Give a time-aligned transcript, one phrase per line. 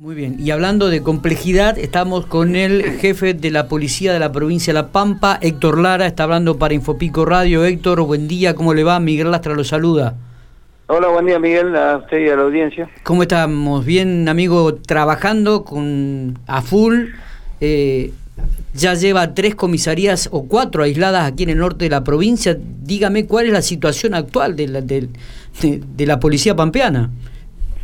[0.00, 4.32] Muy bien, y hablando de complejidad, estamos con el jefe de la policía de la
[4.32, 7.66] provincia de La Pampa, Héctor Lara, está hablando para Infopico Radio.
[7.66, 8.98] Héctor, buen día, ¿cómo le va?
[8.98, 10.14] Miguel Lastra lo saluda.
[10.86, 12.88] Hola, buen día Miguel, a usted y a la audiencia.
[13.02, 13.84] ¿Cómo estamos?
[13.84, 17.08] Bien, amigo, trabajando con a full.
[17.60, 18.10] Eh,
[18.72, 22.56] ya lleva tres comisarías o cuatro aisladas aquí en el norte de la provincia.
[22.58, 25.10] Dígame cuál es la situación actual de la, de,
[25.60, 27.10] de la policía pampeana.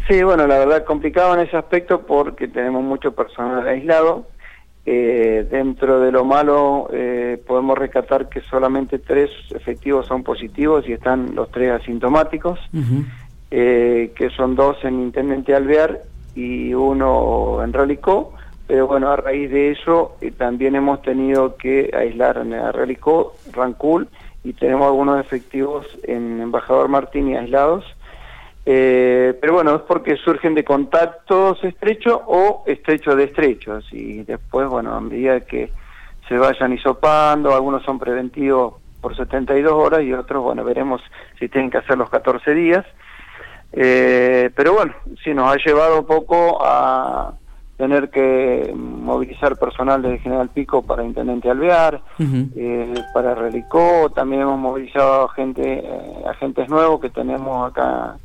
[0.09, 4.27] Sí, bueno, la verdad complicado en ese aspecto porque tenemos mucho personal aislado.
[4.89, 10.93] Eh, dentro de lo malo eh, podemos rescatar que solamente tres efectivos son positivos y
[10.93, 12.61] están los tres asintomáticos,
[13.51, 16.03] eh, que son dos en Intendente Alvear
[16.37, 18.33] y uno en Relicó.
[18.69, 24.09] Pero bueno, a raíz de eso también hemos tenido que aislar a Relicó, Rancul
[24.45, 27.96] y tenemos algunos efectivos en Embajador Martín y aislados
[28.69, 33.87] eh, pero bueno, es porque surgen de contactos estrechos o estrechos de estrechos.
[33.93, 35.71] Y después, bueno, a medida que
[36.29, 41.01] se vayan hisopando, algunos son preventivos por 72 horas y otros, bueno, veremos
[41.39, 42.85] si tienen que hacer los 14 días.
[43.73, 47.35] Eh, pero bueno, sí nos ha llevado un poco a
[47.77, 54.59] tener que movilizar personal de General Pico para Intendente Alvear, eh, para Relicó, también hemos
[54.59, 55.85] movilizado gente,
[56.27, 58.17] agentes nuevos que tenemos acá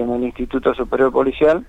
[0.00, 1.66] en el Instituto Superior Policial,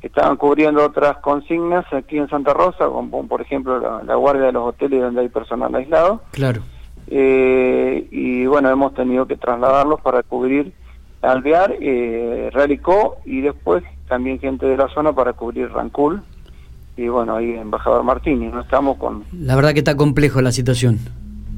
[0.00, 4.52] que estaban cubriendo otras consignas aquí en Santa Rosa, como por ejemplo la, guardia de
[4.52, 6.22] los hoteles donde hay personal aislado.
[6.30, 6.62] Claro.
[7.08, 10.72] Eh, y bueno, hemos tenido que trasladarlos para cubrir
[11.22, 16.22] Alvear, eh, Relicó y después también gente de la zona para cubrir Rancul.
[16.96, 19.24] Y bueno, ahí Embajador Martínez, no estamos con...
[19.32, 20.98] La verdad que está complejo la situación.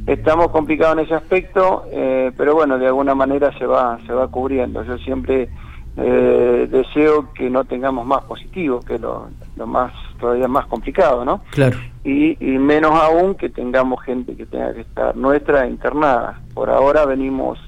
[0.06, 4.28] Estamos complicados en ese aspecto, eh, pero bueno, de alguna manera se va, se va
[4.28, 4.82] cubriendo.
[4.84, 5.48] Yo siempre
[5.96, 11.42] eh, deseo que no tengamos más positivos, que lo, lo más todavía más complicado, ¿no?
[11.50, 11.78] Claro.
[12.04, 16.40] Y, y, menos aún que tengamos gente que tenga que estar nuestra internada.
[16.54, 17.58] Por ahora venimos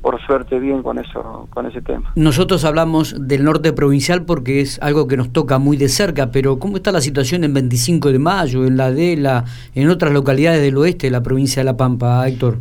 [0.00, 2.12] por suerte bien con eso con ese tema.
[2.14, 6.58] Nosotros hablamos del norte provincial porque es algo que nos toca muy de cerca, pero
[6.58, 10.76] ¿cómo está la situación en 25 de mayo, en la Adela, en otras localidades del
[10.76, 12.58] oeste de la provincia de La Pampa, Héctor?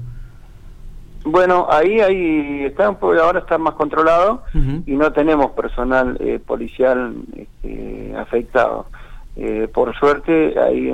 [1.29, 4.43] Bueno, ahí, ahí está, ahora está más controlado
[4.85, 8.85] y no tenemos personal eh, policial este, afectado.
[9.35, 10.89] Eh, por suerte, ahí,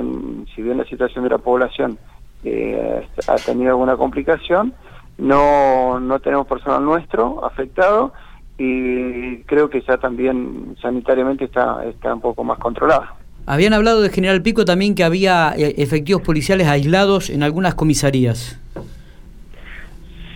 [0.54, 1.98] si bien la situación de la población
[2.42, 4.74] eh, ha tenido alguna complicación,
[5.18, 8.12] no, no tenemos personal nuestro afectado
[8.58, 13.04] y creo que ya también sanitariamente está, está un poco más controlado.
[13.46, 18.58] Habían hablado de General Pico también que había efectivos policiales aislados en algunas comisarías.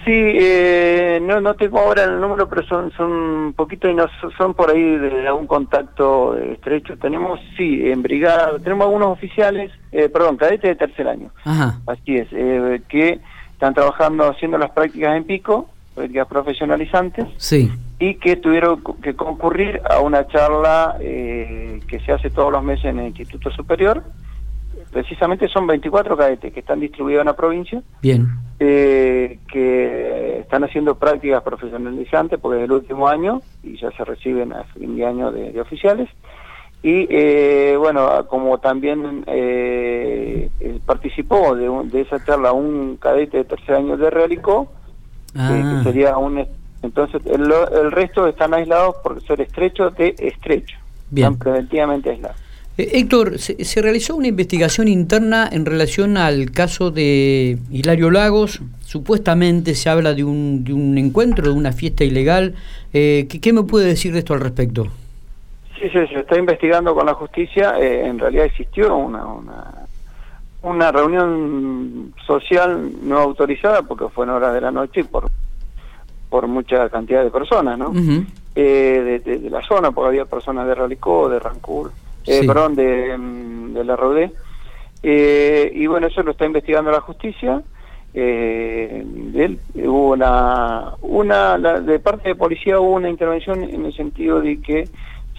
[0.08, 4.06] Sí, eh, no, no tengo ahora el número, pero son son un poquito y no
[4.38, 6.96] son por ahí de algún contacto estrecho.
[6.96, 11.30] Tenemos, sí, en brigada, tenemos algunos oficiales, eh, perdón, cadetes de tercer año.
[11.86, 13.20] Así es, eh, que
[13.52, 17.26] están trabajando haciendo las prácticas en pico, prácticas profesionalizantes.
[17.36, 17.70] Sí.
[17.98, 23.00] Y que tuvieron que concurrir a una charla que se hace todos los meses en
[23.00, 24.02] el Instituto Superior
[24.91, 27.83] precisamente son 24 cadetes que están distribuidos en la provincia.
[28.03, 28.29] Bien.
[28.61, 34.53] Eh, que están haciendo prácticas profesionalizantes porque es el último año y ya se reciben
[34.53, 36.09] a fin de año de, oficiales.
[36.83, 40.51] Y eh, bueno, como también eh,
[40.87, 44.69] participó de, de, esa charla un cadete de tercer año de Realico,
[45.37, 45.83] ah.
[45.85, 46.47] que sería un...
[46.83, 50.79] Entonces el, el resto están aislados por ser estrechos de estrecho.
[51.11, 51.33] Bien.
[51.33, 52.47] Están preventivamente aislados.
[52.78, 58.61] Eh, Héctor, se, realizó una investigación interna en relación al caso de Hilario Lagos.
[58.81, 62.55] Supuestamente se habla de un, de un encuentro, de una fiesta ilegal.
[62.93, 64.87] Eh, ¿qué, me puede decir de esto al respecto?
[65.81, 67.75] Sí, sí, se está investigando con la justicia.
[67.81, 69.75] Eh, en realidad existió una, una,
[70.62, 75.28] una, reunión social no autorizada porque fue en horas de la noche y por,
[76.31, 77.91] por mucha cantidad de personas, ¿no?
[78.55, 81.93] de, de, la zona, porque había personas de Ralicó, de Rancur
[82.27, 83.17] eh, perdón, de,
[83.73, 84.32] de la RODE.
[85.03, 87.62] Eh, y bueno, eso lo está investigando la justicia.
[88.15, 89.05] Eh,
[89.35, 94.61] él, hubo una, una de parte de policía hubo una intervención en el sentido de
[94.61, 94.88] que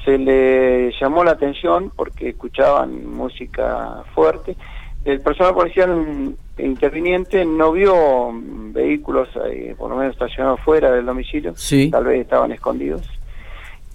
[0.05, 4.55] se le llamó la atención porque escuchaban música fuerte.
[5.03, 11.53] El personal policial interviniente no vio vehículos, eh, por lo menos estacionados fuera del domicilio,
[11.91, 13.18] tal vez estaban escondidos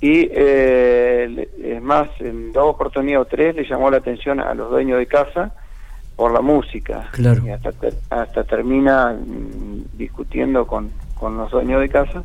[0.05, 4.69] y eh, es más, en dos oportunidades o tres le llamó la atención a los
[4.69, 5.55] dueños de casa
[6.15, 7.09] por la música.
[7.13, 7.43] Claro.
[7.47, 7.71] Y hasta,
[8.11, 12.23] hasta termina mm, discutiendo con, con los dueños de casa.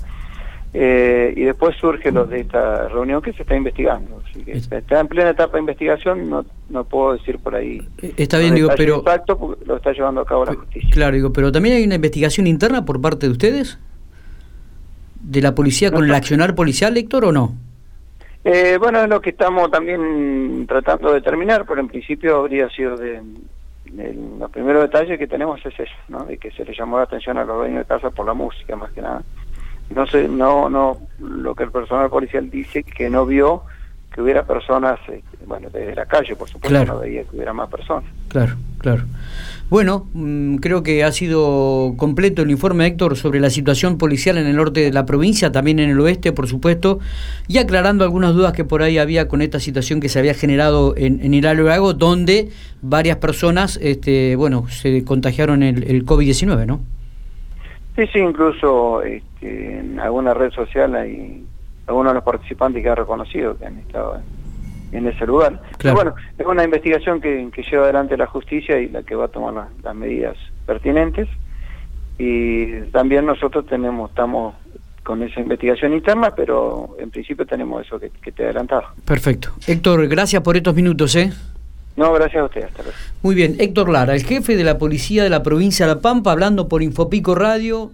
[0.73, 4.21] Eh, y después surge lo de esta reunión que se está investigando.
[4.29, 7.81] Así que está en plena etapa de investigación, no, no puedo decir por ahí.
[8.01, 8.97] Eh, está bien, digo, pero.
[8.97, 10.89] Impacto lo está llevando a cabo la justicia.
[10.91, 13.79] Claro, digo, pero también hay una investigación interna por parte de ustedes,
[15.21, 17.55] de la policía con el accionar policial, Héctor, o no?
[18.43, 22.95] Eh, bueno, es lo que estamos también tratando de determinar, pero en principio habría sido
[22.95, 23.21] de,
[24.39, 26.23] los primeros detalles que tenemos es eso, ¿no?
[26.25, 28.75] De que se le llamó la atención a los dueños de casa por la música,
[28.75, 29.21] más que nada
[29.89, 33.63] no sé, no, no, lo que el personal policial dice que no vio
[34.13, 37.69] que hubiera personas, eh, bueno, desde la calle, por supuesto, no veía que hubiera más
[37.69, 38.09] personas.
[38.27, 39.03] Claro, claro.
[39.69, 44.47] Bueno, mm, creo que ha sido completo el informe, Héctor, sobre la situación policial en
[44.47, 46.99] el norte de la provincia, también en el oeste, por supuesto,
[47.47, 50.95] y aclarando algunas dudas que por ahí había con esta situación que se había generado
[50.97, 52.49] en, en Lago, donde
[52.81, 56.79] varias personas, este, bueno, se contagiaron el, el COVID-19, ¿no?
[57.95, 61.45] Sí, sí, incluso este, en alguna red social hay
[61.85, 64.38] algunos de los participantes que han reconocido que han estado en,
[64.91, 65.61] ese lugar.
[65.77, 69.27] Pero bueno, es una investigación que, lleva adelante la justicia y la que va a
[69.29, 71.27] tomar las medidas pertinentes.
[72.17, 74.55] Y también nosotros tenemos, estamos
[75.03, 78.93] con esa investigación interna, pero en principio tenemos eso que, que te adelantaba.
[79.05, 79.49] Perfecto.
[79.65, 81.31] Héctor, gracias por estos minutos, ¿eh?
[81.95, 82.63] No, gracias a usted.
[82.63, 82.97] Hasta luego.
[83.21, 86.31] Muy bien, Héctor Lara, el jefe de la policía de la provincia de La Pampa,
[86.31, 87.91] hablando por Infopico Radio